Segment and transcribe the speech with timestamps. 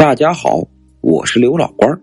[0.00, 0.66] 大家好，
[1.02, 2.00] 我是刘老官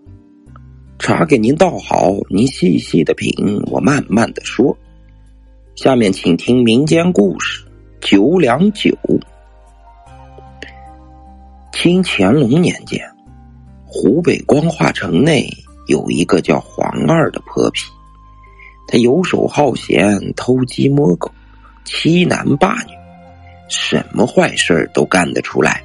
[1.00, 3.32] 茶给您倒好，您细细的品，
[3.72, 4.78] 我慢慢的说。
[5.74, 7.64] 下面请听民间故事
[8.00, 8.96] 《九两酒》。
[11.72, 13.04] 清乾隆年间，
[13.84, 15.50] 湖北光化城内
[15.88, 17.90] 有一个叫黄二的泼皮，
[18.86, 21.28] 他游手好闲，偷鸡摸狗，
[21.84, 22.92] 欺男霸女，
[23.68, 25.82] 什么坏事都干得出来。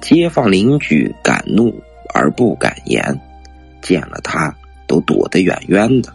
[0.00, 1.82] 街坊邻居敢怒
[2.14, 3.20] 而不敢言，
[3.80, 4.54] 见了他
[4.86, 6.12] 都躲得远远的。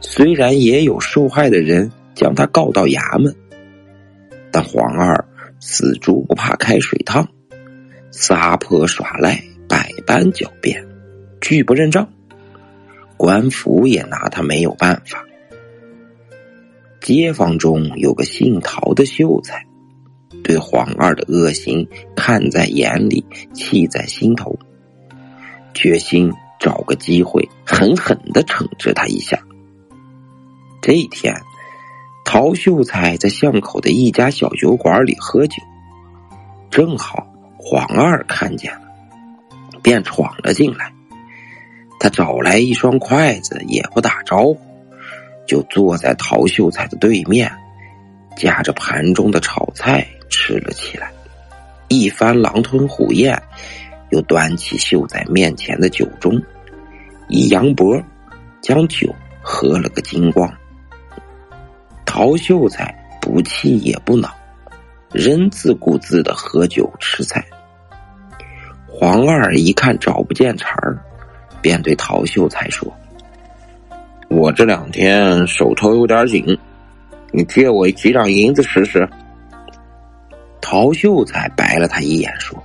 [0.00, 3.34] 虽然也有受害的人将他告到衙门，
[4.50, 5.24] 但黄二
[5.60, 7.28] 死猪不怕开水烫，
[8.10, 10.84] 撒泼耍赖，百般狡辩，
[11.40, 12.08] 拒不认账，
[13.16, 15.24] 官府也拿他没有办法。
[17.00, 19.64] 街坊中有个姓陶的秀才。
[20.42, 24.58] 对黄二的恶行看在眼里，气在心头，
[25.74, 29.38] 决心找个机会狠狠的惩治他一下。
[30.80, 31.34] 这一天，
[32.24, 35.62] 陶秀才在巷口的一家小酒馆里喝酒，
[36.70, 38.82] 正好黄二看见了，
[39.82, 40.92] 便闯了进来。
[42.00, 44.58] 他找来一双筷子，也不打招呼，
[45.46, 47.52] 就坐在陶秀才的对面，
[48.36, 50.04] 夹着盘中的炒菜。
[50.32, 51.12] 吃了起来，
[51.88, 53.38] 一番狼吞虎咽，
[54.10, 56.42] 又端起秀才面前的酒盅，
[57.28, 58.02] 一扬脖，
[58.62, 60.50] 将酒喝了个精光。
[62.06, 64.34] 陶秀才不气也不恼，
[65.12, 67.44] 仍自顾自的喝酒吃菜。
[68.88, 70.98] 黄二一看找不见茬儿，
[71.60, 72.90] 便对陶秀才说
[74.30, 76.58] ：“我这两天手头有点紧，
[77.32, 79.06] 你借我几两银子试试。”
[80.62, 82.62] 陶秀才白了他一眼，说：“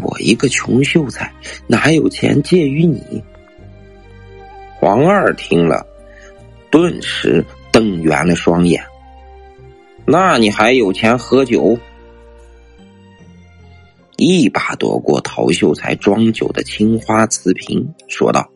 [0.00, 1.30] 我一个穷秀才，
[1.66, 3.22] 哪有钱借于你？”
[4.80, 5.84] 黄二听了，
[6.70, 8.82] 顿时瞪圆了双眼。
[10.06, 11.76] 那你还有钱喝酒？
[14.16, 18.48] 一把夺过陶秀才装酒的青花瓷瓶，说道：“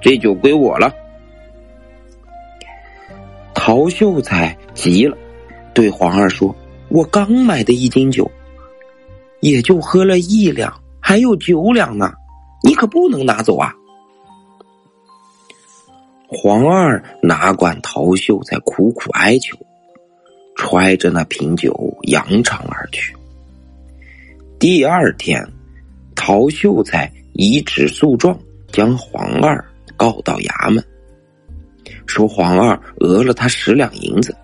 [0.00, 0.94] 这酒归我了。”
[3.54, 5.16] 陶秀才急了，
[5.74, 6.54] 对黄二说。
[6.90, 8.28] 我刚买的一斤酒，
[9.40, 12.12] 也就喝了一两，还有九两呢，
[12.64, 13.72] 你可不能拿走啊！
[16.26, 19.56] 黄二哪管陶秀才苦苦哀求，
[20.56, 23.14] 揣着那瓶酒扬长而去。
[24.58, 25.46] 第二天，
[26.16, 28.36] 陶秀才以纸诉状
[28.72, 29.64] 将黄二
[29.96, 30.84] 告到衙门，
[32.06, 34.36] 说黄二讹了他十两银子。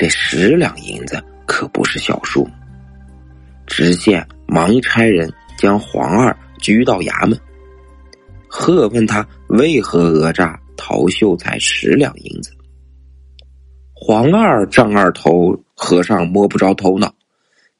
[0.00, 2.48] 这十两银子可不是小数，
[3.66, 7.38] 知县忙差人将黄二拘到衙门，
[8.48, 12.50] 喝问他为何讹诈陶秀才十两银子。
[13.92, 17.14] 黄二丈二头和尚摸不着头脑，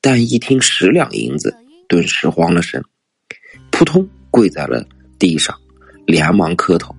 [0.02, 1.56] 但一听十两银子，
[1.88, 2.84] 顿时慌了神，
[3.70, 4.84] 扑通跪在了
[5.18, 5.56] 地上，
[6.04, 6.94] 连忙磕头：“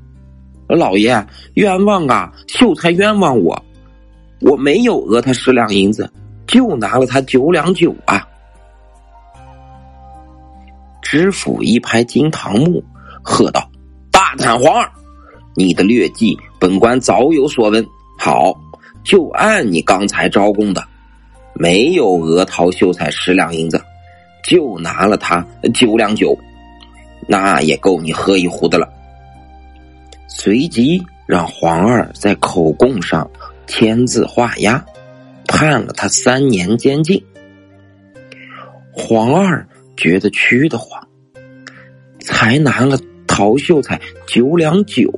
[0.68, 2.34] 老爷冤枉啊！
[2.48, 3.64] 秀才冤枉我。”
[4.42, 6.12] 我没有讹他十两银子，
[6.48, 8.28] 就拿了他九两酒啊！
[11.02, 12.84] 知府一拍惊堂木，
[13.22, 13.70] 喝道
[14.12, 14.90] ：“大胆黄二，
[15.56, 17.86] 你的劣迹，本官早有所闻。
[18.18, 18.52] 好，
[19.04, 20.84] 就按你刚才招供的，
[21.54, 23.80] 没有讹陶秀才十两银子，
[24.44, 26.36] 就拿了他九两酒，
[27.28, 28.90] 那也够你喝一壶的了。”
[30.28, 33.30] 随即让黄二在口供上。
[33.72, 34.86] 签字画押，
[35.48, 37.24] 判了他三年监禁。
[38.92, 39.66] 黄二
[39.96, 41.08] 觉得屈得慌，
[42.20, 45.10] 才拿了陶秀才九两酒，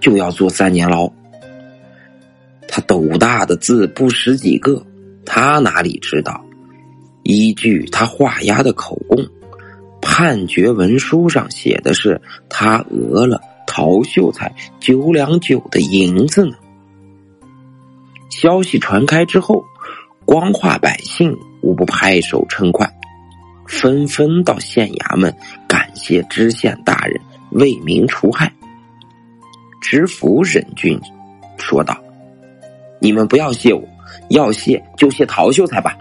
[0.00, 1.08] 就要坐三年牢。
[2.66, 4.84] 他斗大的字不识几个，
[5.24, 6.44] 他哪里知道？
[7.22, 9.24] 依据他画押的口供，
[10.02, 16.56] 判决文书上写的是他讹了陶秀才九两酒的银子呢。
[18.30, 19.64] 消息传开之后，
[20.24, 22.88] 光化百姓无不拍手称快，
[23.66, 25.34] 纷纷到县衙门
[25.66, 27.20] 感谢知县大人
[27.52, 28.52] 为民除害。
[29.80, 31.00] 知府忍俊
[31.56, 31.96] 说道
[33.00, 33.82] ：“你们不要谢我，
[34.28, 35.96] 要谢就谢陶秀才吧。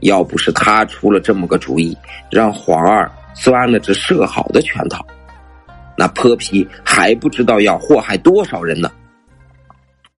[0.00, 1.96] 要不是他出了这么个主意，
[2.30, 5.04] 让黄二钻了这设好的圈套，
[5.96, 8.90] 那泼皮还不知道要祸害多少人呢。”